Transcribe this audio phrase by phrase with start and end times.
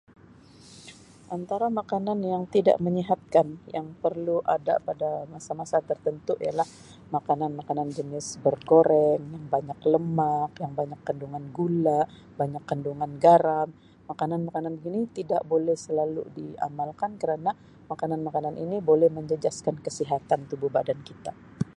[1.35, 6.65] Antara makanan yang tidak menyihatkan yang perlu ada pada masa-masa tertentu ialah
[7.15, 12.01] makanan-makanan jenis bergoreng, yang banyak lemak, yang banyak kandungan gula,
[12.39, 13.67] banyak kandungan garam,
[14.09, 17.51] makanan-makanan gini tidak boleh selalu diamalkan kerana
[17.91, 21.31] makanan-makanan ini boleh menjejaskan kesihatan tubuh badan kita.